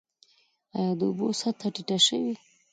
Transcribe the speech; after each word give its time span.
آیا 0.77 0.91
د 0.99 1.01
اوبو 1.07 1.27
سطحه 1.41 1.69
ټیټه 1.75 1.97
شوې؟ 2.05 2.33